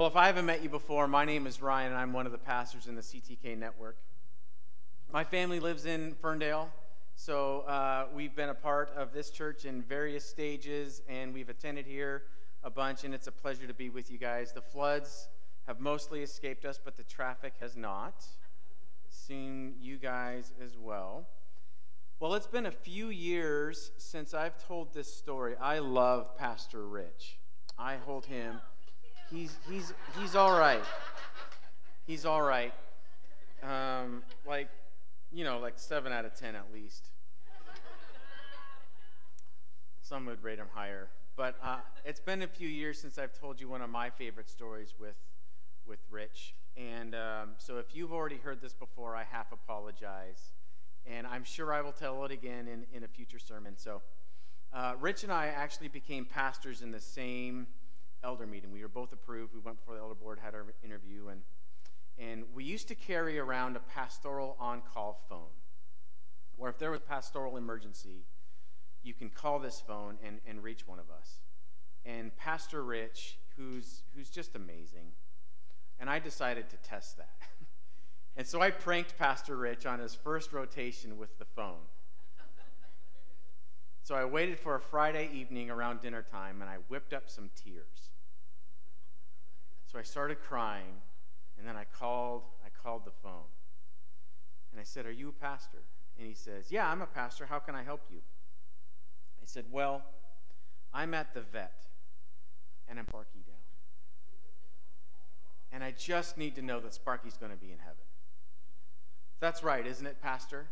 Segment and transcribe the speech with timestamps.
[0.00, 2.32] Well, if I haven't met you before, my name is Ryan, and I'm one of
[2.32, 3.98] the pastors in the CTK network.
[5.12, 6.70] My family lives in Ferndale,
[7.16, 11.84] so uh, we've been a part of this church in various stages, and we've attended
[11.84, 12.22] here
[12.64, 14.52] a bunch, and it's a pleasure to be with you guys.
[14.52, 15.28] The floods
[15.66, 18.24] have mostly escaped us, but the traffic has not.
[19.10, 21.28] Seeing you guys as well.
[22.20, 25.56] Well, it's been a few years since I've told this story.
[25.60, 27.38] I love Pastor Rich.
[27.78, 28.62] I hold him
[29.32, 30.82] he's he's he's all right.
[32.06, 32.72] He's all right.
[33.62, 34.68] Um, like,
[35.32, 37.08] you know, like seven out of ten at least.
[40.02, 43.60] Some would rate him higher, but uh, it's been a few years since I've told
[43.60, 45.14] you one of my favorite stories with
[45.86, 50.52] with Rich, and um, so if you've already heard this before, I half apologize,
[51.06, 53.74] and I'm sure I will tell it again in in a future sermon.
[53.76, 54.02] So.
[54.72, 57.66] Uh, Rich and I actually became pastors in the same
[58.22, 58.72] elder meeting.
[58.72, 59.54] We were both approved.
[59.54, 61.42] We went before the elder board, had our interview, and,
[62.18, 65.54] and we used to carry around a pastoral on call phone
[66.60, 68.26] where if there was a pastoral emergency,
[69.02, 71.40] you can call this phone and, and reach one of us.
[72.04, 75.12] And Pastor Rich, who's, who's just amazing,
[75.98, 77.32] and I decided to test that.
[78.36, 81.80] and so I pranked Pastor Rich on his first rotation with the phone.
[84.02, 87.50] So I waited for a Friday evening around dinner time and I whipped up some
[87.54, 88.10] tears.
[89.90, 91.00] So I started crying,
[91.58, 93.50] and then I called, I called the phone.
[94.70, 95.78] And I said, Are you a pastor?
[96.16, 97.44] And he says, Yeah, I'm a pastor.
[97.44, 98.18] How can I help you?
[98.18, 100.02] I said, Well,
[100.94, 101.86] I'm at the vet,
[102.88, 103.56] and I'm Sparky down.
[105.72, 107.96] And I just need to know that Sparky's going to be in heaven.
[109.40, 110.66] That's right, isn't it, Pastor?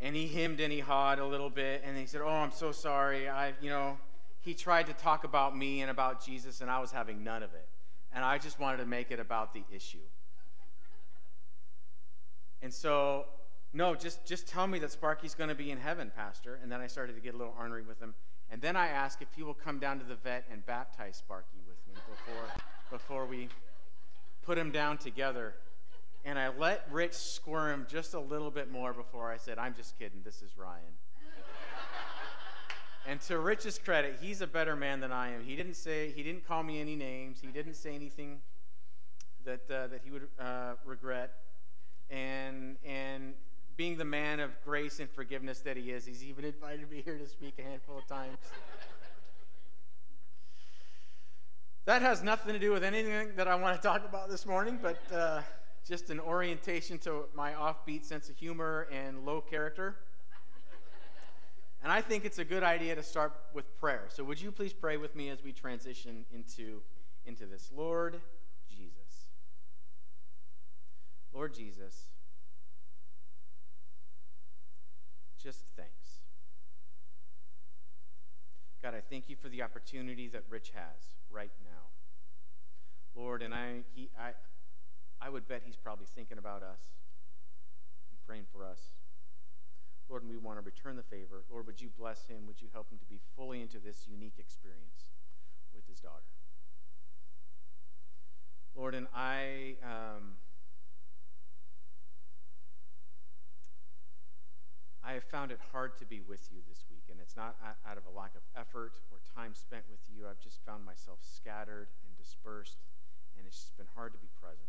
[0.00, 2.70] And he hemmed and he hawed a little bit, and he said, Oh, I'm so
[2.70, 3.28] sorry.
[3.28, 3.96] I, you know,
[4.42, 7.54] he tried to talk about me and about Jesus, and I was having none of
[7.54, 7.66] it.
[8.14, 9.98] And I just wanted to make it about the issue.
[12.62, 13.26] And so,
[13.72, 16.58] no, just, just tell me that Sparky's going to be in heaven, Pastor.
[16.62, 18.14] And then I started to get a little ornery with him.
[18.50, 21.58] And then I asked if he will come down to the vet and baptize Sparky
[21.66, 23.48] with me before, before we
[24.42, 25.54] put him down together.
[26.26, 29.96] And I let Rich squirm just a little bit more before I said, I'm just
[29.96, 30.22] kidding.
[30.24, 30.82] This is Ryan.
[33.08, 35.44] And to Rich's credit, he's a better man than I am.
[35.44, 37.38] He didn't say, he didn't call me any names.
[37.40, 38.40] He didn't say anything
[39.44, 41.32] that, uh, that he would uh, regret.
[42.10, 43.34] And, and
[43.76, 47.16] being the man of grace and forgiveness that he is, he's even invited me here
[47.16, 48.38] to speak a handful of times.
[51.84, 54.80] that has nothing to do with anything that I want to talk about this morning,
[54.82, 55.42] but uh,
[55.86, 59.96] just an orientation to my offbeat sense of humor and low character.
[61.82, 64.04] And I think it's a good idea to start with prayer.
[64.08, 66.82] So would you please pray with me as we transition into,
[67.26, 67.70] into this?
[67.74, 68.20] Lord
[68.68, 69.28] Jesus.
[71.32, 72.06] Lord Jesus,
[75.40, 75.92] just thanks.
[78.82, 81.82] God, I thank you for the opportunity that Rich has right now.
[83.14, 84.32] Lord, and I, he, I,
[85.20, 86.92] I would bet he's probably thinking about us
[88.10, 88.80] and praying for us.
[90.08, 91.42] Lord, and we want to return the favor.
[91.50, 92.46] Lord, would you bless him?
[92.46, 95.10] Would you help him to be fully into this unique experience
[95.74, 96.30] with his daughter?
[98.76, 99.76] Lord, and I.
[99.82, 100.36] Um,
[105.06, 107.96] I have found it hard to be with you this week, and it's not out
[107.96, 110.26] of a lack of effort or time spent with you.
[110.26, 112.82] I've just found myself scattered and dispersed,
[113.38, 114.66] and it's just been hard to be present.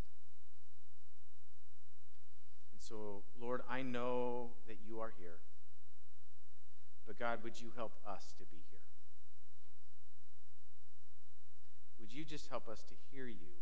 [2.78, 5.40] And so, Lord, I know that you are here.
[7.08, 8.86] But God, would you help us to be here?
[12.00, 13.58] Would you just help us to hear you?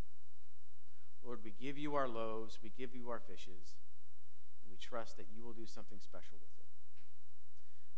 [1.23, 3.77] Lord, we give you our loaves, we give you our fishes,
[4.61, 6.65] and we trust that you will do something special with it.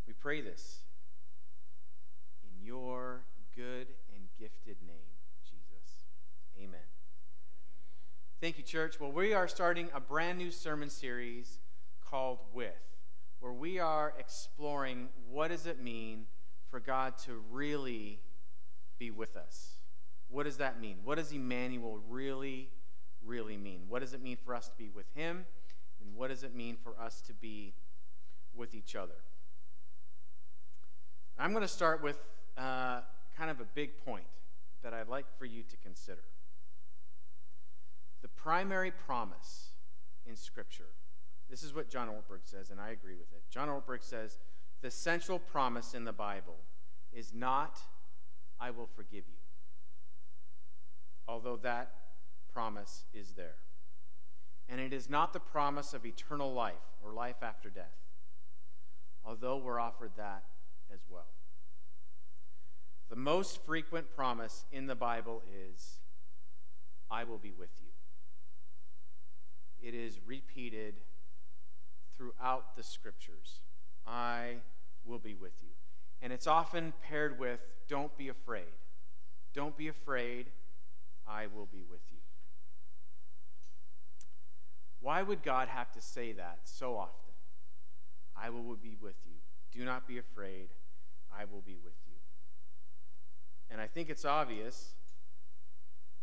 [0.06, 0.82] We pray this
[2.44, 3.22] in your
[3.56, 6.06] good and gifted name, Jesus.
[6.62, 6.97] Amen.
[8.39, 9.00] Thank you, church.
[9.00, 11.57] Well, we are starting a brand new sermon series
[12.06, 12.69] called With,
[13.39, 16.28] where we are exploring what does it mean
[16.69, 18.19] for God to really
[19.00, 19.80] be with us?
[20.30, 20.98] What does that mean?
[21.04, 22.69] What does Emmanuel really,
[23.25, 23.86] really mean?
[23.89, 25.48] What does it mean for us to be with Him?
[26.00, 27.74] And what does it mean for us to be
[28.54, 29.18] with each other?
[31.39, 32.19] I'm going to start with
[32.56, 33.00] uh,
[33.36, 34.25] kind of a big point
[34.84, 36.22] that I'd like for you to consider
[38.22, 39.69] the primary promise
[40.25, 40.90] in Scripture.
[41.50, 43.44] This is what John Ortberg says, and I agree with it.
[43.50, 44.38] John Ortberg says
[44.81, 46.58] the central promise in the Bible
[47.14, 47.80] is not,
[48.60, 49.38] I will forgive you.
[51.28, 51.92] although that
[52.54, 53.56] promise is there.
[54.70, 57.96] And it is not the promise of eternal life or life after death,
[59.25, 60.44] although we're offered that
[60.94, 61.28] as well.
[63.10, 66.00] The most frequent promise in the Bible is,
[67.10, 67.87] I will be with you.
[69.81, 70.95] It is repeated
[72.15, 73.59] throughout the scriptures.
[74.06, 74.56] I
[75.06, 75.69] will be with you.
[76.21, 78.63] And it's often paired with, don't be afraid.
[79.53, 80.47] Don't be afraid.
[81.27, 82.18] I will be with you.
[85.00, 87.33] Why would God have to say that so often?
[88.35, 89.35] I will be with you.
[89.71, 90.69] Do not be afraid.
[91.31, 92.15] I will be with you.
[93.69, 94.94] And I think it's obvious,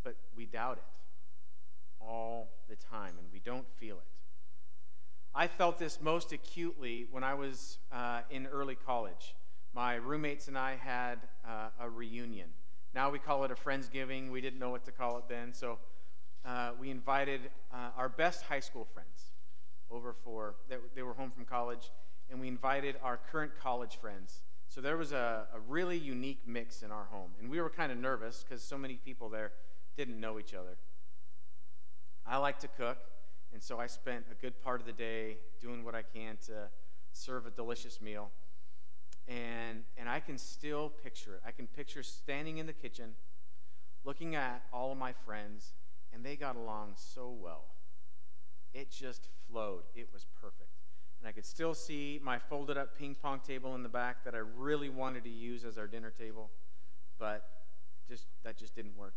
[0.03, 1.04] but we doubt it
[2.07, 4.03] all the time, and we don't feel it.
[5.35, 9.35] I felt this most acutely when I was uh, in early college.
[9.75, 12.49] My roommates and I had uh, a reunion.
[12.95, 14.31] Now we call it a Friendsgiving.
[14.31, 15.53] We didn't know what to call it then.
[15.53, 15.79] So
[16.45, 17.41] uh, we invited
[17.73, 19.33] uh, our best high school friends
[19.91, 21.91] over for, they, they were home from college,
[22.31, 24.43] and we invited our current college friends.
[24.69, 27.31] So there was a, a really unique mix in our home.
[27.41, 29.53] And we were kind of nervous because so many people there
[29.97, 30.77] didn't know each other.
[32.27, 32.99] I like to cook,
[33.53, 36.69] and so I spent a good part of the day doing what I can to
[37.13, 38.31] serve a delicious meal.
[39.29, 41.43] And, and I can still picture it.
[41.47, 43.13] I can picture standing in the kitchen,
[44.05, 45.73] looking at all of my friends,
[46.13, 47.65] and they got along so well.
[48.73, 49.83] It just flowed.
[49.95, 50.71] It was perfect.
[51.21, 54.35] And I could still see my folded up ping pong table in the back that
[54.35, 56.51] I really wanted to use as our dinner table,
[57.19, 57.49] but
[58.09, 59.15] just that just didn't work.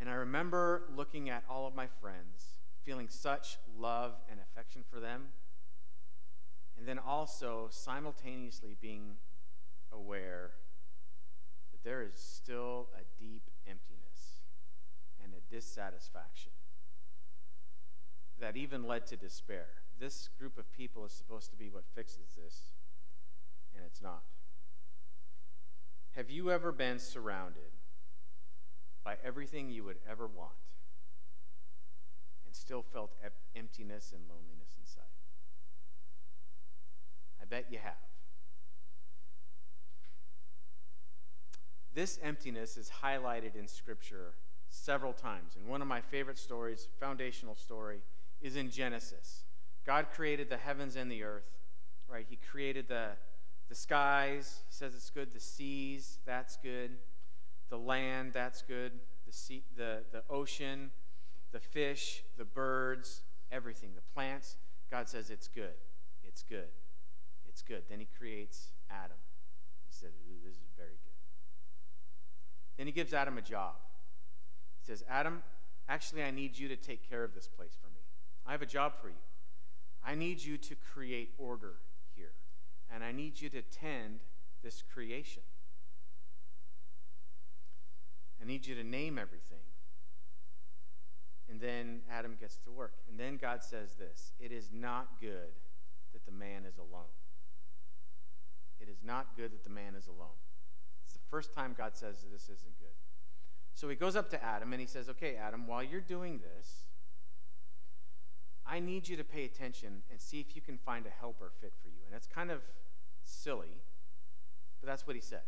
[0.00, 5.00] And I remember looking at all of my friends, feeling such love and affection for
[5.00, 5.28] them,
[6.78, 9.16] and then also simultaneously being
[9.92, 10.52] aware
[11.72, 14.42] that there is still a deep emptiness
[15.22, 16.52] and a dissatisfaction
[18.40, 19.66] that even led to despair.
[19.98, 22.72] This group of people is supposed to be what fixes this,
[23.74, 24.22] and it's not.
[26.14, 27.72] Have you ever been surrounded
[29.08, 30.52] by everything you would ever want
[32.44, 33.10] and still felt
[33.56, 35.00] emptiness and loneliness inside?
[37.40, 37.94] I bet you have.
[41.94, 44.34] This emptiness is highlighted in Scripture
[44.68, 45.56] several times.
[45.56, 48.00] And one of my favorite stories, foundational story,
[48.42, 49.44] is in Genesis.
[49.86, 51.48] God created the heavens and the earth,
[52.10, 52.26] right?
[52.28, 53.12] He created the,
[53.70, 54.64] the skies.
[54.68, 55.32] He says it's good.
[55.32, 56.90] The seas, that's good.
[57.70, 58.92] The land, that's good.
[59.26, 60.90] The, sea, the, the ocean,
[61.52, 63.22] the fish, the birds,
[63.52, 63.90] everything.
[63.94, 64.56] The plants.
[64.90, 65.74] God says it's good.
[66.24, 66.68] It's good.
[67.48, 67.82] It's good.
[67.88, 69.16] Then he creates Adam.
[69.88, 70.12] He says,
[70.44, 71.14] This is very good.
[72.76, 73.74] Then he gives Adam a job.
[74.80, 75.42] He says, Adam,
[75.88, 78.00] actually, I need you to take care of this place for me.
[78.46, 79.14] I have a job for you.
[80.04, 81.74] I need you to create order
[82.14, 82.32] here,
[82.94, 84.20] and I need you to tend
[84.62, 85.42] this creation.
[88.40, 89.58] I need you to name everything.
[91.50, 92.94] And then Adam gets to work.
[93.08, 95.54] And then God says this It is not good
[96.12, 97.14] that the man is alone.
[98.80, 100.38] It is not good that the man is alone.
[101.04, 102.94] It's the first time God says this isn't good.
[103.74, 106.84] So he goes up to Adam and he says, Okay, Adam, while you're doing this,
[108.66, 111.72] I need you to pay attention and see if you can find a helper fit
[111.82, 112.02] for you.
[112.06, 112.60] And it's kind of
[113.24, 113.82] silly,
[114.80, 115.42] but that's what he said.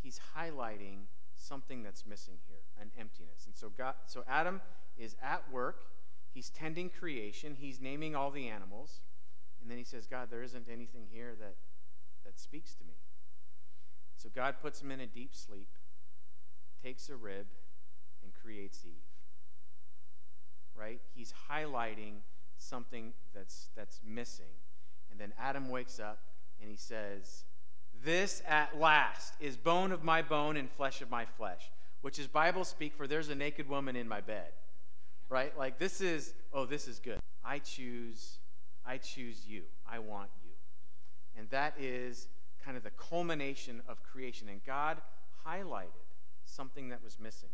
[0.00, 1.06] He's highlighting
[1.40, 3.46] something that's missing here, an emptiness.
[3.46, 4.60] And so God so Adam
[4.98, 5.84] is at work,
[6.32, 9.00] he's tending creation, he's naming all the animals,
[9.60, 11.56] and then he says, God, there isn't anything here that
[12.24, 12.94] that speaks to me.
[14.16, 15.68] So God puts him in a deep sleep,
[16.82, 17.46] takes a rib,
[18.22, 19.10] and creates Eve
[20.80, 21.00] right?
[21.14, 22.22] He's highlighting
[22.56, 24.56] something that's, that's missing.
[25.10, 26.18] And then Adam wakes up
[26.60, 27.44] and he says,
[28.02, 32.26] This at last is bone of my bone and flesh of my flesh, which is
[32.26, 34.52] Bible speak for there's a naked woman in my bed,
[35.28, 35.56] right?
[35.58, 37.18] Like this is, oh, this is good.
[37.44, 38.38] I choose,
[38.86, 39.62] I choose you.
[39.90, 40.50] I want you.
[41.38, 42.28] And that is
[42.64, 44.48] kind of the culmination of creation.
[44.48, 44.98] And God
[45.46, 46.08] highlighted
[46.44, 47.48] something that was missing.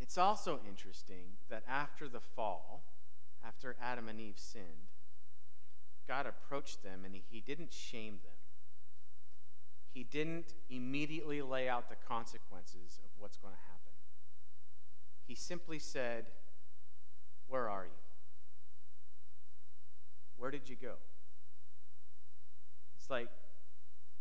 [0.00, 2.82] It's also interesting that after the fall,
[3.46, 4.64] after Adam and Eve sinned,
[6.06, 8.32] God approached them and he didn't shame them.
[9.92, 13.92] He didn't immediately lay out the consequences of what's going to happen.
[15.26, 16.26] He simply said,
[17.48, 17.90] Where are you?
[20.36, 20.94] Where did you go?
[22.96, 23.28] It's like,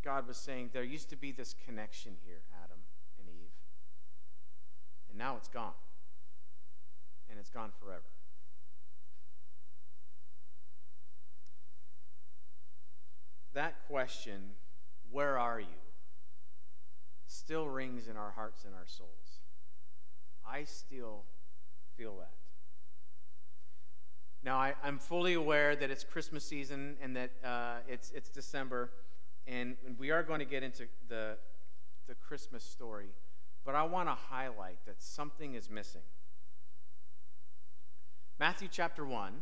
[0.04, 2.80] God was saying, There used to be this connection here, Adam
[3.20, 3.52] and Eve,
[5.10, 5.74] and now it's gone.
[7.30, 8.04] And it's gone forever.
[13.54, 14.52] That question,
[15.12, 15.80] Where are you?
[17.30, 19.42] still rings in our hearts and our souls.
[20.48, 21.24] I still
[21.96, 22.32] feel that.
[24.44, 28.90] Now, I, am fully aware that it's Christmas season and that uh, it's, it's December,
[29.46, 31.38] and we are going to get into the,
[32.08, 33.10] the Christmas story,
[33.66, 36.02] but I want to highlight that something is missing.
[38.40, 39.34] Matthew chapter 1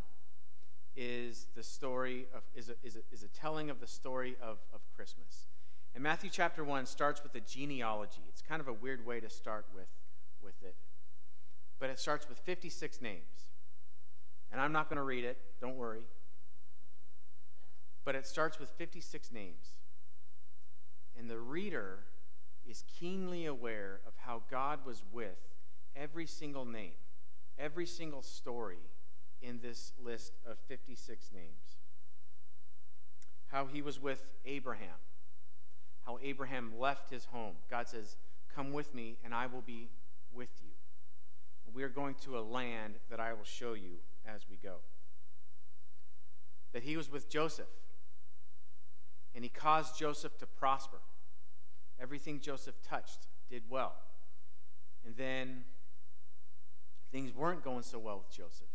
[0.97, 4.57] is the story of, is a, is a, is a telling of the story of,
[4.73, 5.45] of Christmas.
[5.93, 8.21] And Matthew chapter 1 starts with a genealogy.
[8.27, 9.87] It's kind of a weird way to start with,
[10.43, 10.75] with it,
[11.79, 13.21] but it starts with 56 names.
[14.51, 16.01] And I'm not going to read it, don't worry.
[18.03, 19.75] But it starts with 56 names.
[21.17, 21.99] And the reader
[22.67, 25.37] is keenly aware of how God was with
[25.95, 26.93] every single name,
[27.59, 28.79] every single story
[29.41, 31.77] in this list of 56 names.
[33.47, 34.99] How he was with Abraham,
[36.05, 37.55] how Abraham left his home.
[37.69, 38.17] God says,
[38.53, 39.89] Come with me, and I will be
[40.33, 40.71] with you.
[41.73, 44.77] We are going to a land that I will show you as we go.
[46.73, 47.67] That he was with Joseph,
[49.35, 50.97] and he caused Joseph to prosper.
[52.01, 53.95] Everything Joseph touched did well.
[55.05, 55.63] And then
[57.11, 58.67] things weren't going so well with Joseph.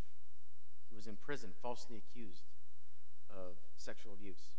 [1.03, 2.43] Was in prison, falsely accused
[3.29, 4.55] of sexual abuse.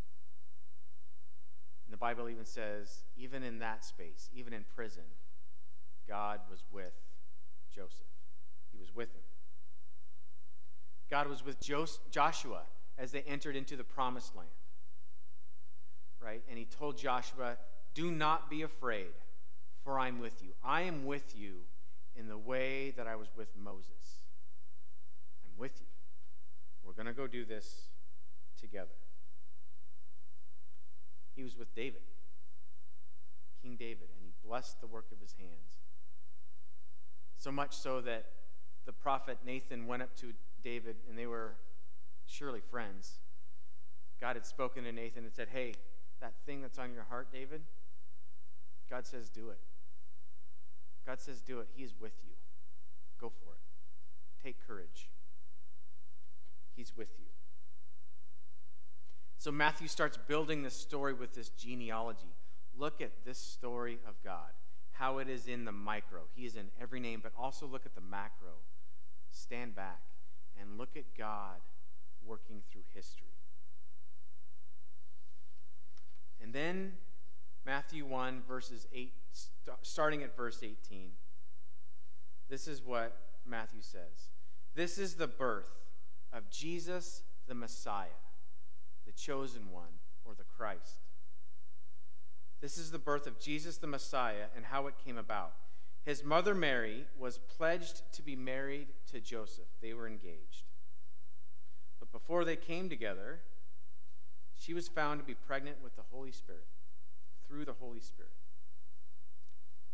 [1.86, 5.04] And the Bible even says, even in that space, even in prison,
[6.06, 6.92] God was with
[7.74, 8.12] Joseph.
[8.70, 9.22] He was with him.
[11.08, 11.56] God was with
[12.10, 12.64] Joshua
[12.98, 14.50] as they entered into the promised land.
[16.20, 16.42] Right?
[16.50, 17.56] And he told Joshua,
[17.94, 19.14] Do not be afraid,
[19.82, 20.50] for I'm with you.
[20.62, 21.60] I am with you
[22.14, 24.20] in the way that I was with Moses.
[25.46, 25.86] I'm with you.
[26.84, 27.88] We're going to go do this
[28.60, 28.94] together.
[31.34, 32.02] He was with David,
[33.62, 35.78] King David, and he blessed the work of his hands.
[37.38, 38.26] So much so that
[38.86, 41.54] the prophet Nathan went up to David, and they were
[42.26, 43.14] surely friends.
[44.20, 45.74] God had spoken to Nathan and said, Hey,
[46.20, 47.60] that thing that's on your heart, David,
[48.88, 49.58] God says, do it.
[51.06, 51.68] God says, do it.
[51.74, 52.32] He is with you.
[53.20, 54.42] Go for it.
[54.42, 55.08] Take courage.
[56.76, 57.26] He's with you.
[59.38, 62.32] So Matthew starts building this story with this genealogy.
[62.76, 64.52] Look at this story of God,
[64.92, 66.20] how it is in the micro.
[66.34, 68.54] He is in every name, but also look at the macro.
[69.30, 70.00] Stand back
[70.58, 71.58] and look at God
[72.24, 73.28] working through history.
[76.42, 76.94] And then
[77.66, 79.12] Matthew 1, verses 8,
[79.82, 81.10] starting at verse 18.
[82.48, 83.16] This is what
[83.46, 84.30] Matthew says
[84.74, 85.83] This is the birth
[86.34, 88.20] of Jesus the Messiah,
[89.06, 90.98] the chosen one, or the Christ.
[92.60, 95.52] This is the birth of Jesus the Messiah and how it came about.
[96.04, 99.68] His mother Mary was pledged to be married to Joseph.
[99.80, 100.64] They were engaged.
[102.00, 103.40] But before they came together,
[104.58, 106.66] she was found to be pregnant with the Holy Spirit,
[107.46, 108.32] through the Holy Spirit.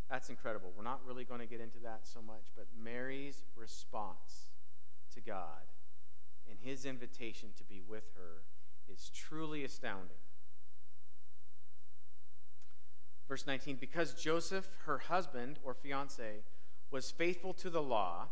[0.08, 0.72] That's incredible.
[0.76, 4.48] We're not really going to get into that so much, but Mary's response
[5.14, 5.62] to God
[6.50, 8.42] and his invitation to be with her
[8.92, 10.16] is truly astounding.
[13.28, 16.40] Verse 19 Because Joseph, her husband or fiance,
[16.90, 18.26] was faithful to the law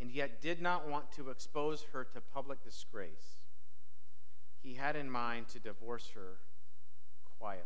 [0.00, 3.36] and yet did not want to expose her to public disgrace,
[4.62, 6.38] he had in mind to divorce her
[7.38, 7.64] quietly.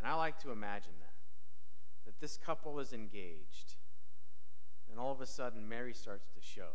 [0.00, 1.12] And I like to imagine that.
[2.06, 3.74] That this couple is engaged,
[4.88, 6.70] and all of a sudden Mary starts to show.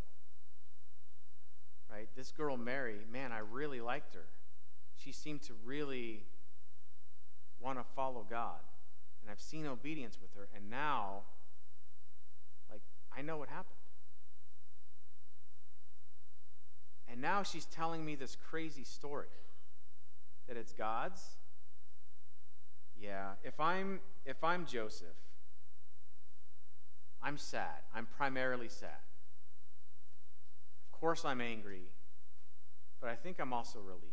[1.92, 2.08] Right?
[2.16, 4.26] This girl, Mary, man, I really liked her.
[4.96, 6.24] She seemed to really
[7.60, 8.60] want to follow God.
[9.22, 10.48] And I've seen obedience with her.
[10.56, 11.24] And now,
[12.72, 12.82] like,
[13.16, 13.76] I know what happened.
[17.12, 19.28] And now she's telling me this crazy story
[20.48, 21.22] that it's God's.
[23.00, 25.08] Yeah, if I'm if I'm Joseph,
[27.22, 27.82] I'm sad.
[27.94, 29.02] I'm primarily sad.
[31.02, 31.86] Of course I'm angry,
[33.00, 34.06] but I think I'm also relieved.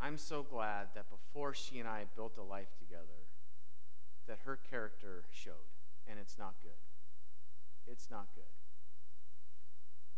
[0.00, 3.26] I'm so glad that before she and I built a life together,
[4.28, 5.66] that her character showed,
[6.06, 7.90] and it's not good.
[7.90, 8.44] It's not good.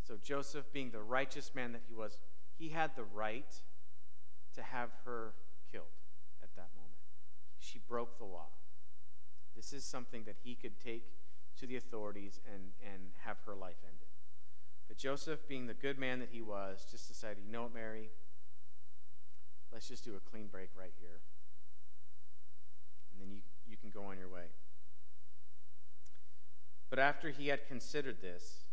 [0.07, 2.19] So Joseph, being the righteous man that he was,
[2.59, 3.55] he had the right
[4.55, 5.33] to have her
[5.73, 5.87] killed
[6.43, 7.01] at that moment.
[7.59, 8.49] She broke the law.
[9.57, 11.07] This is something that he could take
[11.59, 14.08] to the authorities and, and have her life ended.
[14.89, 18.09] But Joseph, being the good man that he was, just decided, you know what, Mary?
[19.73, 21.21] Let's just do a clean break right here.
[23.13, 24.47] And then you, you can go on your way.
[26.91, 28.65] But after he had considered this,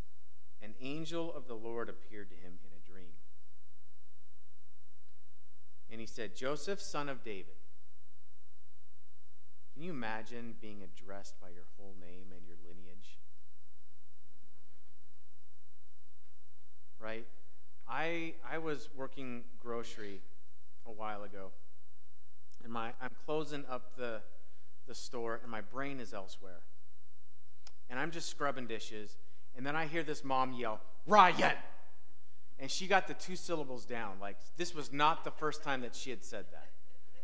[0.62, 3.12] an angel of the Lord appeared to him in a dream.
[5.92, 7.56] And he said, Joseph, son of David.
[9.74, 12.55] Can you imagine being addressed by your whole name and your
[17.06, 17.28] Right?
[17.88, 20.22] I, I was working grocery
[20.88, 21.52] a while ago,
[22.64, 24.22] and my, I'm closing up the,
[24.88, 26.62] the store, and my brain is elsewhere.
[27.92, 29.18] And I'm just scrubbing dishes,
[29.56, 31.54] and then I hear this mom yell, Ryan!
[32.58, 34.14] And she got the two syllables down.
[34.20, 36.70] Like, this was not the first time that she had said that,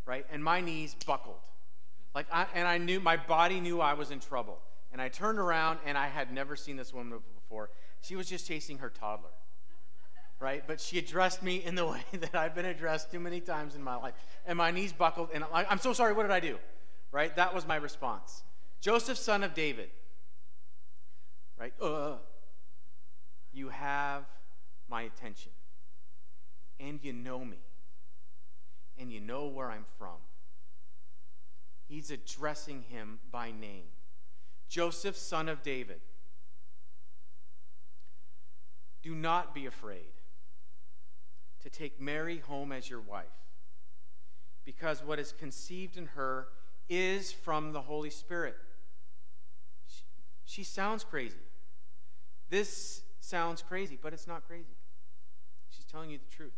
[0.06, 0.28] right?
[0.32, 1.42] And my knees buckled.
[2.14, 4.60] Like, I, and I knew, my body knew I was in trouble.
[4.92, 7.72] And I turned around, and I had never seen this woman before.
[8.02, 9.32] She was just chasing her toddler,
[10.42, 10.64] right?
[10.66, 13.84] But she addressed me in the way that I've been addressed too many times in
[13.84, 14.16] my life.
[14.46, 16.58] And my knees buckled, and I'm, I'm so sorry, what did I do?
[17.12, 17.34] Right?
[17.36, 18.44] That was my response.
[18.82, 19.90] Joseph, son of David,
[21.60, 21.74] right?
[21.80, 22.14] Uh,
[23.54, 24.24] you have
[24.90, 25.52] my attention,
[26.80, 27.60] and you know me,
[28.98, 30.18] and you know where I'm from.
[31.88, 33.84] He's addressing him by name
[34.68, 36.00] Joseph, son of David.
[39.04, 40.21] Do not be afraid
[41.62, 43.26] to take Mary home as your wife,
[44.66, 46.48] because what is conceived in her
[46.90, 48.56] is from the Holy Spirit.
[49.88, 50.04] She,
[50.46, 51.36] she sounds crazy.
[52.50, 54.76] This sounds crazy, but it's not crazy.
[55.70, 56.52] She's telling you the truth.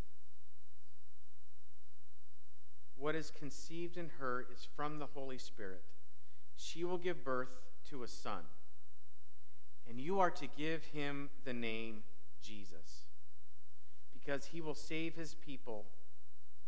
[2.97, 5.83] What is conceived in her is from the Holy Spirit.
[6.55, 7.49] She will give birth
[7.89, 8.43] to a son,
[9.89, 12.03] and you are to give him the name
[12.41, 13.05] Jesus,
[14.23, 15.85] because he will save his people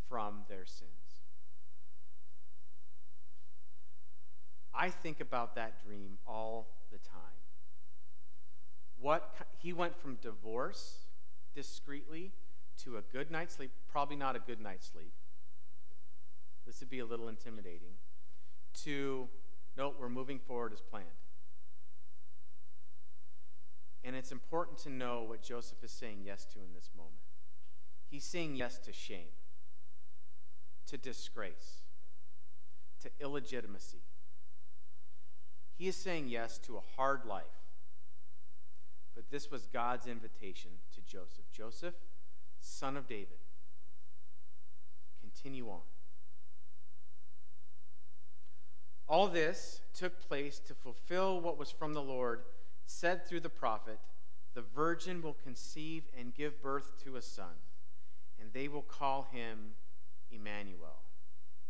[0.10, 0.90] from their sins.
[4.74, 7.22] I think about that dream all the time.
[9.00, 11.06] What he went from divorce
[11.54, 12.34] discreetly
[12.84, 15.14] to a good night's sleep, probably not a good night's sleep.
[16.66, 17.94] This would be a little intimidating.
[18.84, 19.30] To,
[19.78, 21.06] no, we're moving forward as planned.
[24.04, 27.25] And it's important to know what Joseph is saying yes to in this moment.
[28.16, 29.36] He's saying yes to shame,
[30.88, 31.82] to disgrace,
[33.02, 34.04] to illegitimacy.
[35.78, 37.44] He is saying yes to a hard life
[39.16, 41.96] but this was God's invitation to Joseph Joseph,
[42.62, 43.44] son of David,
[45.20, 45.82] continue on.
[49.10, 52.44] All this took place to fulfill what was from the Lord,
[52.86, 54.00] said through the prophet
[54.54, 57.56] The virgin will conceive and give birth to a son,
[58.46, 59.74] and they will call him
[60.32, 61.02] Emmanuel.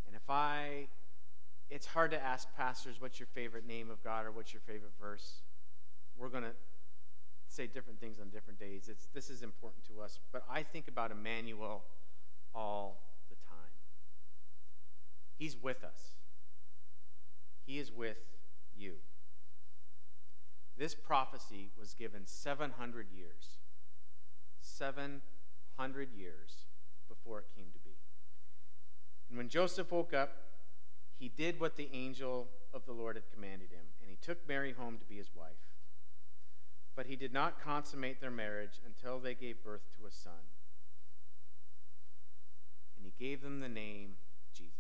[0.06, 0.88] And if I,
[1.70, 4.92] it's hard to ask pastors what's your favorite name of God or what's your favorite
[5.00, 5.36] verse.
[6.18, 6.52] We're going to
[7.48, 8.90] say different things on different days.
[8.90, 10.20] It's, this is important to us.
[10.34, 11.84] But I think about Emmanuel
[12.54, 13.72] all the time.
[15.38, 16.16] He's with us,
[17.66, 18.18] He is with
[18.78, 18.96] you.
[20.78, 23.60] This prophecy was given 700 years.
[24.60, 26.65] 700 years
[27.26, 27.96] before it came to be.
[29.30, 30.38] And when Joseph woke up,
[31.18, 34.74] he did what the angel of the Lord had commanded him, and he took Mary
[34.78, 35.52] home to be his wife.
[36.96, 40.34] But he did not consummate their marriage until they gave birth to a son.
[42.98, 44.16] And he gave them the name
[44.54, 44.74] Jesus.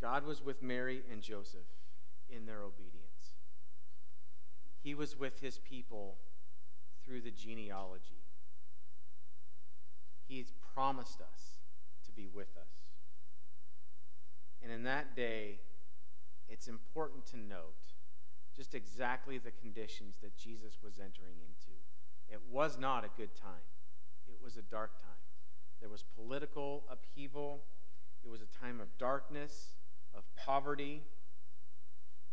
[0.00, 1.60] God was with Mary and Joseph
[2.28, 3.34] in their obedience.
[4.82, 6.16] He was with his people
[7.08, 8.20] through the genealogy.
[10.28, 11.60] He's promised us
[12.04, 12.68] to be with us.
[14.62, 15.60] And in that day,
[16.50, 17.94] it's important to note
[18.54, 21.78] just exactly the conditions that Jesus was entering into.
[22.28, 23.66] It was not a good time,
[24.28, 25.08] it was a dark time.
[25.80, 27.62] There was political upheaval,
[28.24, 29.68] it was a time of darkness,
[30.14, 31.02] of poverty.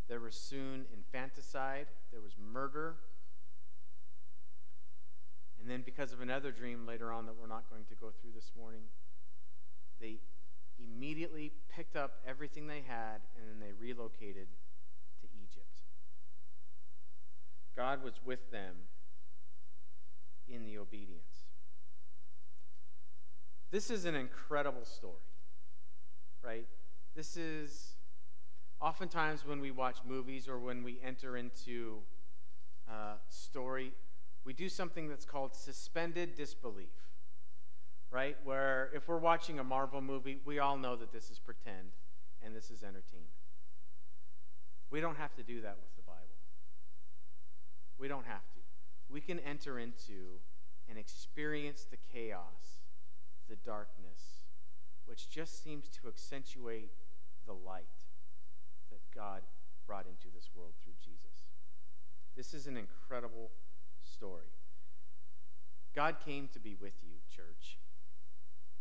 [0.08, 2.96] There was soon infanticide, there was murder.
[5.66, 8.30] And then, because of another dream later on that we're not going to go through
[8.32, 8.82] this morning,
[10.00, 10.20] they
[10.78, 14.46] immediately picked up everything they had and then they relocated
[15.20, 15.80] to Egypt.
[17.74, 18.74] God was with them
[20.48, 21.48] in the obedience.
[23.72, 25.14] This is an incredible story,
[26.44, 26.68] right?
[27.16, 27.96] This is
[28.80, 32.02] oftentimes when we watch movies or when we enter into
[32.88, 33.90] uh, story,
[34.46, 36.94] we do something that's called suspended disbelief,
[38.12, 38.36] right?
[38.44, 41.90] Where if we're watching a Marvel movie, we all know that this is pretend
[42.44, 43.26] and this is entertainment.
[44.88, 46.38] We don't have to do that with the Bible.
[47.98, 48.60] We don't have to.
[49.10, 50.38] We can enter into
[50.88, 52.84] and experience the chaos,
[53.48, 54.44] the darkness,
[55.06, 56.92] which just seems to accentuate
[57.46, 58.06] the light
[58.90, 59.42] that God
[59.88, 61.46] brought into this world through Jesus.
[62.36, 63.50] This is an incredible
[64.16, 64.50] story.
[65.94, 67.78] God came to be with you, church,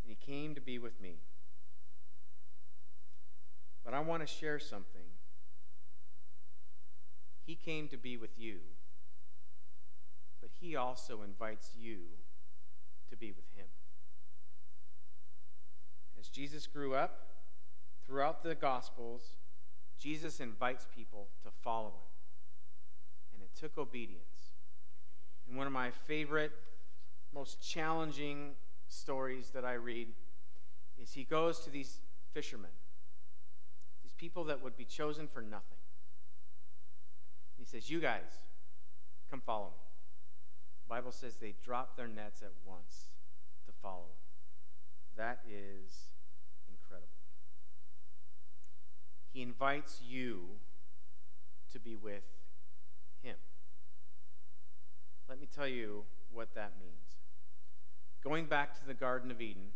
[0.04, 1.16] and He came to be with me.
[3.84, 5.02] But I want to share something.
[7.46, 8.58] He came to be with you,
[10.42, 11.98] but He also invites you
[13.10, 13.68] to be with Him.
[16.20, 17.28] As Jesus grew up,
[18.06, 19.36] throughout the Gospels,
[20.00, 21.94] Jesus invites people to follow him.
[23.34, 24.35] And it took obedience.
[25.48, 26.52] And one of my favorite,
[27.34, 28.52] most challenging
[28.88, 30.08] stories that I read
[31.02, 32.00] is he goes to these
[32.34, 32.72] fishermen,
[34.04, 35.78] these people that would be chosen for nothing.
[37.58, 38.22] He says, You guys,
[39.30, 39.86] come follow me.
[40.88, 43.10] The Bible says they dropped their nets at once
[43.66, 45.18] to follow him.
[45.18, 46.10] That is
[46.70, 47.08] incredible.
[49.34, 50.44] He invites you
[51.74, 52.24] to be with
[53.22, 53.36] Him.
[55.28, 56.94] Let me tell you what that means.
[58.24, 59.68] Going back to the Garden of Eden,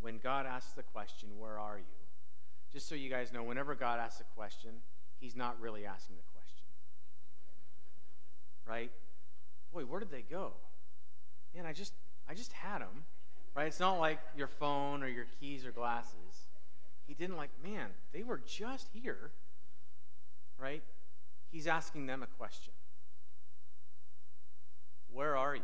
[0.00, 1.84] when God asks the question, Where are you?
[2.72, 4.70] Just so you guys know, whenever God asks a question,
[5.20, 6.64] He's not really asking the question.
[8.66, 8.90] Right?
[9.72, 10.52] Boy, where did they go?
[11.54, 11.92] Man, I just
[12.28, 13.04] I just had them.
[13.54, 13.66] Right?
[13.66, 16.46] It's not like your phone or your keys or glasses
[17.06, 19.30] he didn't like, man, they were just here,
[20.58, 20.82] right?
[21.50, 22.74] He's asking them a question
[25.16, 25.62] Where are you?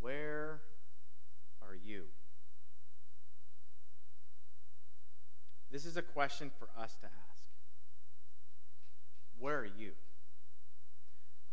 [0.00, 0.62] Where
[1.60, 2.04] are you?
[5.70, 7.42] This is a question for us to ask.
[9.38, 9.90] Where are you?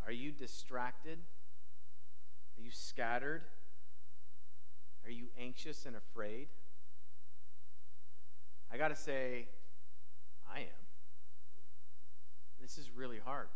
[0.05, 1.19] Are you distracted?
[2.57, 3.41] Are you scattered?
[5.03, 6.47] Are you anxious and afraid?
[8.71, 9.49] I got to say,
[10.49, 10.85] I am.
[12.61, 13.49] This is really hard.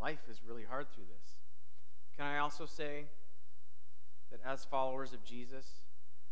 [0.00, 1.36] Life is really hard through this.
[2.16, 3.04] Can I also say
[4.30, 5.66] that as followers of Jesus,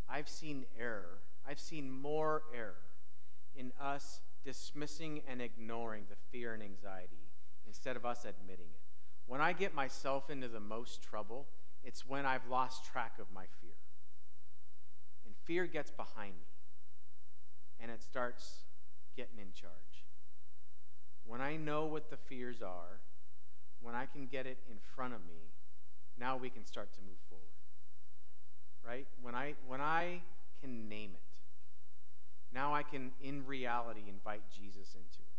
[0.09, 1.18] I've seen error.
[1.48, 2.77] I've seen more error
[3.57, 7.31] in us dismissing and ignoring the fear and anxiety
[7.66, 8.81] instead of us admitting it.
[9.27, 11.46] When I get myself into the most trouble,
[11.83, 13.74] it's when I've lost track of my fear.
[15.24, 16.46] And fear gets behind me
[17.81, 18.64] and it starts
[19.16, 19.72] getting in charge.
[21.27, 23.00] When I know what the fears are,
[23.85, 25.53] when I can get it in front of me,
[26.18, 27.44] now we can start to move forward.
[28.85, 29.07] Right?
[29.23, 30.23] When I when I
[30.61, 35.35] can name it, now I can in reality invite Jesus into it.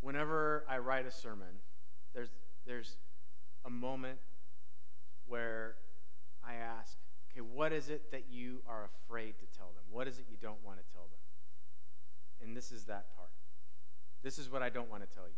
[0.00, 1.60] Whenever I write a sermon,
[2.14, 2.30] there's
[2.66, 2.96] there's
[3.64, 4.18] a moment
[5.26, 5.74] where
[6.44, 6.96] I ask,
[7.30, 9.84] okay, what is it that you are afraid to tell them?
[9.90, 12.46] What is it you don't want to tell them?
[12.46, 13.30] And this is that part.
[14.22, 15.34] This is what I don't want to tell you.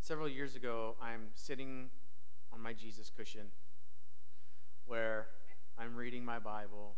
[0.00, 1.90] Several years ago, I'm sitting
[2.52, 3.48] on my Jesus cushion
[4.86, 5.26] where
[5.76, 6.94] I'm reading my Bible.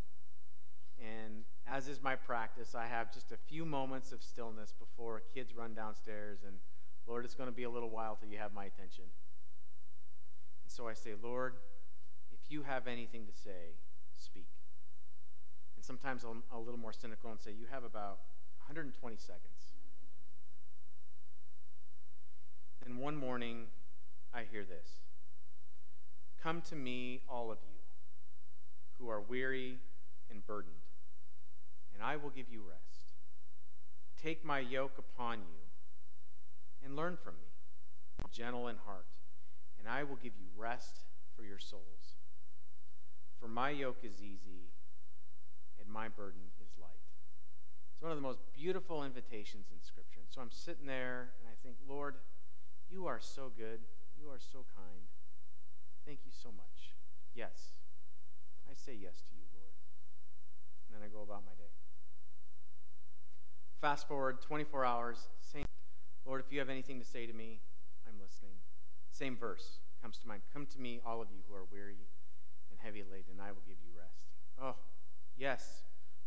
[1.01, 5.55] And as is my practice, I have just a few moments of stillness before kids
[5.55, 6.41] run downstairs.
[6.47, 6.57] And
[7.07, 9.05] Lord, it's going to be a little while till you have my attention.
[10.65, 11.55] And so I say, Lord,
[12.31, 13.73] if you have anything to say,
[14.19, 14.49] speak.
[15.77, 18.19] And sometimes I'm a little more cynical and say, you have about
[18.67, 19.58] 120 seconds.
[22.89, 23.67] And one morning,
[24.33, 24.89] I hear this
[26.43, 27.81] Come to me, all of you,
[28.99, 29.77] who are weary
[30.31, 30.75] and burdened,
[31.93, 33.13] and I will give you rest.
[34.23, 35.61] Take my yoke upon you
[36.83, 39.07] and learn from me, gentle in heart,
[39.79, 41.01] and I will give you rest
[41.37, 42.17] for your souls.
[43.39, 44.71] For my yoke is easy
[45.79, 46.89] and my burden is light.
[47.93, 50.21] It's one of the most beautiful invitations in Scripture.
[50.21, 52.15] And so I'm sitting there and I think, Lord,
[52.91, 53.81] you are so good.
[54.21, 55.07] You are so kind.
[56.07, 56.95] Thank you so much.
[57.35, 57.75] Yes.
[58.69, 59.75] I say yes to you, Lord.
[60.87, 61.73] And then I go about my day.
[63.81, 65.65] Fast forward 24 hours, same.
[66.27, 67.61] Lord, if you have anything to say to me,
[68.07, 68.57] I'm listening.
[69.13, 70.43] Same verse comes to mind.
[70.53, 72.09] Come to me, all of you who are weary
[72.71, 74.25] and heavy laden, and I will give you rest.
[74.61, 74.77] Oh,
[75.37, 75.83] yes,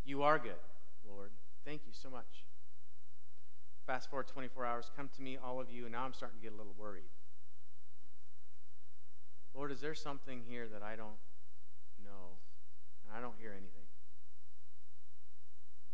[0.05, 0.61] you are good,
[1.07, 1.31] Lord.
[1.65, 2.45] Thank you so much.
[3.85, 4.91] Fast forward 24 hours.
[4.95, 7.09] Come to me, all of you, and now I'm starting to get a little worried.
[9.53, 11.19] Lord, is there something here that I don't
[12.03, 12.37] know?
[13.05, 13.87] And I don't hear anything.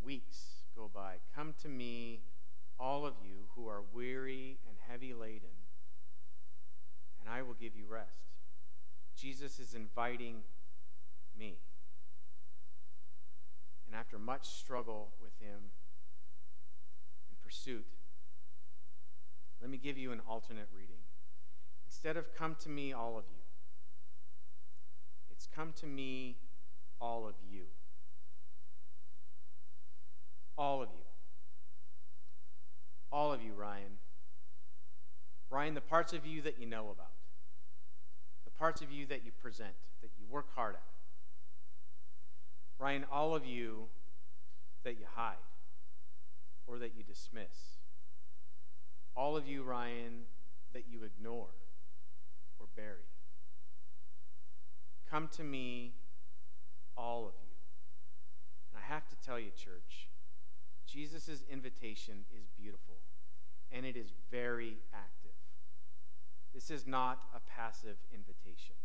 [0.03, 1.15] Weeks go by.
[1.35, 2.21] Come to me,
[2.79, 5.49] all of you who are weary and heavy laden,
[7.19, 8.27] and I will give you rest.
[9.15, 10.43] Jesus is inviting
[11.37, 11.57] me.
[13.87, 15.71] And after much struggle with him
[17.47, 17.85] pursuit,
[19.61, 20.97] let me give you an alternate reading.
[21.87, 23.41] Instead of come to me, all of you,
[25.31, 26.35] it's come to me,
[26.99, 27.63] all of you.
[30.57, 31.05] All of you.
[33.11, 33.99] All of you, Ryan.
[35.49, 37.13] Ryan, the parts of you that you know about,
[38.43, 40.81] the parts of you that you present, that you work hard at.
[42.77, 43.85] Ryan, all of you
[44.83, 45.46] that you hide
[46.67, 47.77] or that you dismiss.
[49.15, 50.25] All of you, Ryan,
[50.73, 51.49] that you ignore
[52.59, 53.07] or bury.
[55.09, 55.93] Come to me,
[56.97, 57.55] all of you.
[58.71, 60.09] And I have to tell you, church,
[60.85, 62.97] Jesus' invitation is beautiful
[63.71, 65.31] and it is very active.
[66.53, 68.75] This is not a passive invitation.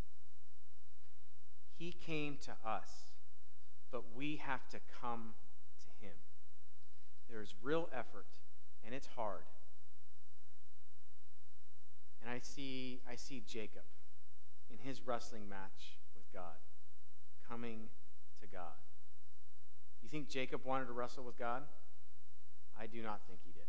[1.79, 2.90] He came to us,
[3.90, 5.35] but we have to come.
[7.33, 8.27] There's real effort,
[8.85, 9.45] and it's hard.
[12.21, 13.88] And I see, I see Jacob
[14.71, 16.61] in his wrestling match with God,
[17.49, 17.88] coming
[18.42, 18.77] to God.
[20.03, 21.62] You think Jacob wanted to wrestle with God?
[22.79, 23.62] I do not think he did.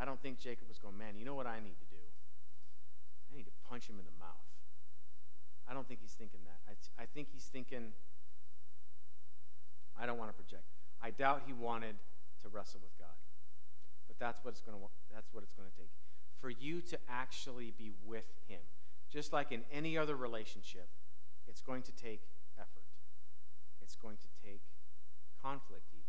[0.00, 2.02] I don't think Jacob was going, man, you know what I need to do?
[3.30, 4.34] I need to punch him in the mouth.
[5.70, 6.58] I don't think he's thinking that.
[6.68, 7.92] I, I think he's thinking,
[9.98, 10.77] I don't want to project.
[11.02, 11.96] I doubt he wanted
[12.42, 13.16] to wrestle with God.
[14.06, 15.90] But that's what it's going to that's what it's going to take.
[16.40, 18.60] For you to actually be with him.
[19.10, 20.88] Just like in any other relationship,
[21.46, 22.22] it's going to take
[22.58, 22.84] effort.
[23.80, 24.60] It's going to take
[25.42, 26.04] conflict even.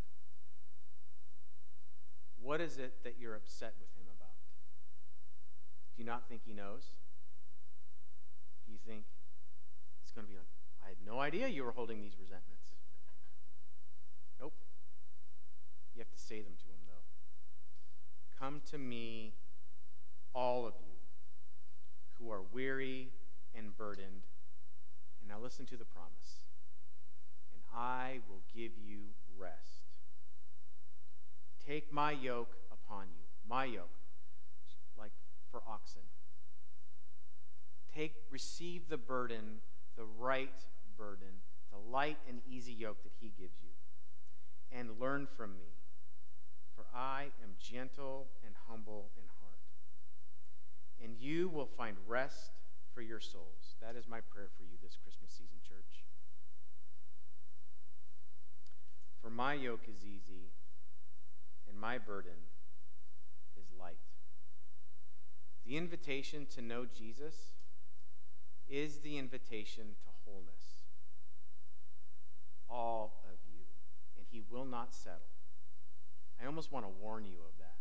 [2.41, 4.35] What is it that you're upset with him about?
[5.95, 6.91] Do you not think he knows?
[8.65, 9.03] Do you think
[10.01, 10.47] he's going to be like,
[10.85, 12.75] I had no idea you were holding these resentments?
[14.39, 14.53] Nope.
[15.99, 18.39] You have to say them to him, though.
[18.39, 19.33] Come to me,
[20.33, 20.95] all of you
[22.13, 23.09] who are weary
[23.53, 24.23] and burdened.
[25.19, 26.45] And now listen to the promise.
[27.53, 28.99] And I will give you
[29.37, 29.89] rest.
[31.67, 33.25] Take my yoke upon you.
[33.49, 33.99] My yoke,
[34.97, 35.11] like
[35.51, 36.03] for oxen.
[37.93, 39.59] Take, receive the burden,
[39.97, 40.63] the right
[40.97, 41.41] burden,
[41.73, 43.71] the light and easy yoke that he gives you,
[44.71, 45.65] and learn from me.
[46.95, 49.59] I am gentle and humble in heart.
[51.03, 52.51] And you will find rest
[52.93, 53.75] for your souls.
[53.81, 56.03] That is my prayer for you this Christmas season, church.
[59.21, 60.51] For my yoke is easy
[61.69, 62.47] and my burden
[63.57, 63.97] is light.
[65.65, 67.35] The invitation to know Jesus
[68.69, 70.83] is the invitation to wholeness.
[72.69, 73.65] All of you.
[74.17, 75.38] And he will not settle.
[76.41, 77.75] I almost want to warn you of that.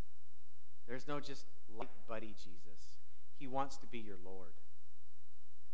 [0.86, 2.96] There's no just light buddy Jesus.
[3.38, 4.54] He wants to be your Lord.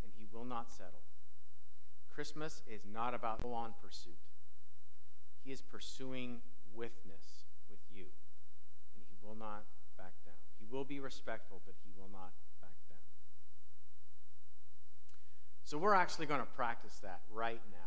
[0.02, 1.02] And he will not settle.
[2.12, 4.18] Christmas is not about full on pursuit.
[5.44, 6.40] He is pursuing
[6.74, 8.06] witness with you.
[8.96, 9.64] And he will not
[9.96, 10.34] back down.
[10.58, 12.98] He will be respectful, but he will not back down.
[15.64, 17.83] So we're actually going to practice that right now.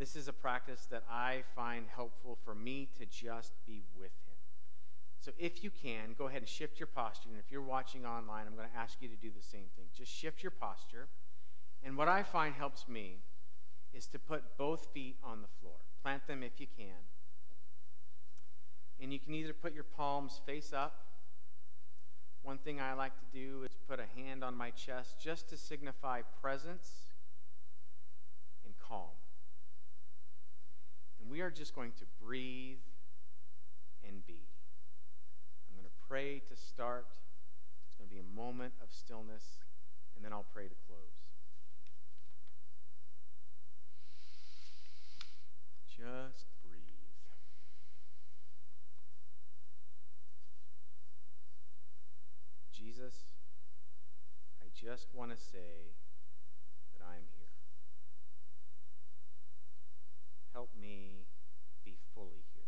[0.00, 4.38] This is a practice that I find helpful for me to just be with him.
[5.20, 7.28] So if you can, go ahead and shift your posture.
[7.28, 9.84] And if you're watching online, I'm going to ask you to do the same thing.
[9.94, 11.08] Just shift your posture.
[11.84, 13.18] And what I find helps me
[13.92, 15.76] is to put both feet on the floor.
[16.02, 16.96] Plant them if you can.
[19.02, 21.04] And you can either put your palms face up.
[22.42, 25.58] One thing I like to do is put a hand on my chest just to
[25.58, 26.88] signify presence
[28.64, 29.19] and calm.
[31.30, 32.78] We are just going to breathe
[34.06, 34.34] and be.
[35.70, 37.06] I'm going to pray to start.
[37.86, 39.44] It's going to be a moment of stillness,
[40.16, 41.22] and then I'll pray to close.
[45.86, 46.80] Just breathe.
[52.72, 53.14] Jesus,
[54.60, 55.94] I just want to say
[56.98, 57.49] that I am here.
[60.52, 61.26] Help me
[61.84, 62.64] be fully here.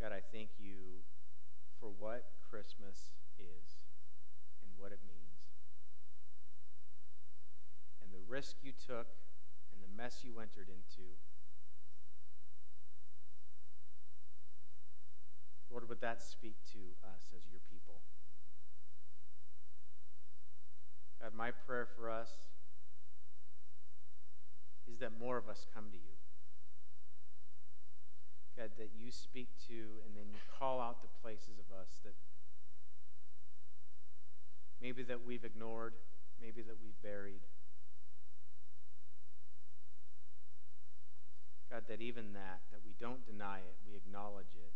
[0.00, 1.02] God, I thank you
[1.80, 2.24] for what
[2.68, 3.80] Christmas is
[4.60, 5.40] and what it means.
[8.02, 9.08] And the risk you took
[9.72, 11.16] and the mess you entered into.
[15.70, 16.78] Lord, would that speak to
[17.08, 18.00] us as your people?
[21.22, 22.28] God, my prayer for us
[24.92, 26.16] is that more of us come to you.
[28.58, 32.12] God, that you speak to and then you call out the places of us that
[34.80, 35.94] maybe that we've ignored,
[36.40, 37.40] maybe that we've buried.
[41.70, 44.72] God, that even that, that we don't deny it, we acknowledge it,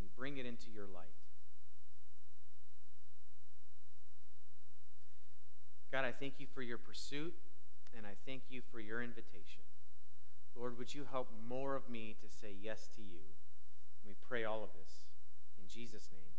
[0.00, 1.14] we bring it into your light.
[5.92, 7.34] God, I thank you for your pursuit,
[7.96, 9.60] and I thank you for your invitation.
[10.56, 13.20] Lord, would you help more of me to say yes to you?
[14.06, 15.04] We pray all of this
[15.60, 16.31] in Jesus' name.